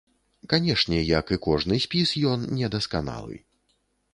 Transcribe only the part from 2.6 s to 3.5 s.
недасканалы.